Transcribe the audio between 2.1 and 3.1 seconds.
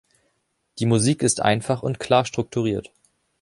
strukturiert.